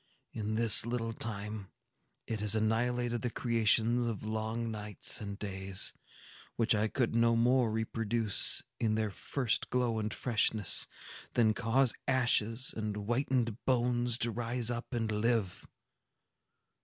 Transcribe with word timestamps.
In 0.33 0.55
this 0.55 0.83
little 0.83 1.13
time, 1.13 1.67
it 2.25 2.39
has 2.39 2.55
annihilated 2.55 3.21
the 3.21 3.29
creations 3.29 4.07
of 4.07 4.23
long 4.23 4.71
nights 4.71 5.21
and 5.21 5.37
days, 5.37 5.93
which 6.55 6.73
I 6.73 6.87
could 6.87 7.13
no 7.13 7.35
more 7.35 7.71
reproduce, 7.71 8.63
in 8.79 8.95
their 8.95 9.11
first 9.11 9.69
glow 9.69 9.99
and 9.99 10.11
freshness, 10.11 10.87
than 11.35 11.53
cause 11.53 11.93
ashes 12.07 12.73
and 12.75 12.95
whitened 12.97 13.63
bones 13.65 14.17
to 14.25 14.31
rise 14.31 14.71
up 14.71 14.91
and 14.91 15.11
live. 15.11 15.67